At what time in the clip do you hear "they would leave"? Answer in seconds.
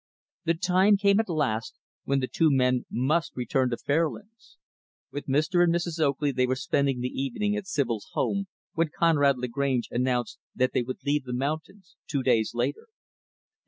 10.73-11.25